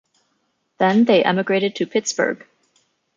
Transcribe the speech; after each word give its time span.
Then 0.79 1.05
they 1.05 1.23
emigrated 1.23 1.75
to 1.75 1.85
Pittsburgh. 1.85 2.47